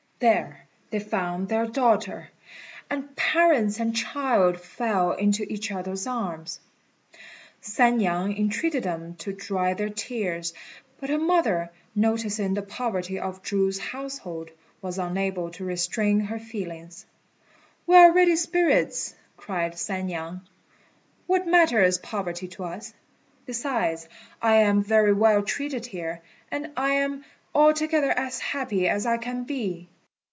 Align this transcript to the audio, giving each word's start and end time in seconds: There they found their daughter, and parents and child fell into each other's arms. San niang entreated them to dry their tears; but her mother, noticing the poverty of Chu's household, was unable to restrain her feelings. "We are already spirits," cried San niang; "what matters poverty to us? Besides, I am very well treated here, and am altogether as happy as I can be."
There 0.23 0.67
they 0.91 0.99
found 0.99 1.49
their 1.49 1.65
daughter, 1.65 2.29
and 2.91 3.15
parents 3.15 3.79
and 3.79 3.95
child 3.95 4.59
fell 4.61 5.13
into 5.13 5.41
each 5.51 5.71
other's 5.71 6.05
arms. 6.05 6.59
San 7.59 7.97
niang 7.97 8.37
entreated 8.37 8.83
them 8.83 9.15
to 9.15 9.33
dry 9.33 9.73
their 9.73 9.89
tears; 9.89 10.53
but 10.99 11.09
her 11.09 11.17
mother, 11.17 11.71
noticing 11.95 12.53
the 12.53 12.61
poverty 12.61 13.19
of 13.19 13.41
Chu's 13.41 13.79
household, 13.79 14.51
was 14.79 14.99
unable 14.99 15.49
to 15.53 15.65
restrain 15.65 16.19
her 16.19 16.37
feelings. 16.37 17.07
"We 17.87 17.95
are 17.95 18.05
already 18.11 18.35
spirits," 18.35 19.15
cried 19.37 19.79
San 19.79 20.05
niang; 20.05 20.41
"what 21.25 21.47
matters 21.47 21.97
poverty 21.97 22.47
to 22.49 22.65
us? 22.65 22.93
Besides, 23.47 24.07
I 24.39 24.57
am 24.57 24.83
very 24.83 25.13
well 25.13 25.41
treated 25.41 25.87
here, 25.87 26.21
and 26.51 26.69
am 26.77 27.25
altogether 27.55 28.11
as 28.11 28.37
happy 28.39 28.87
as 28.87 29.07
I 29.07 29.17
can 29.17 29.45
be." 29.45 29.87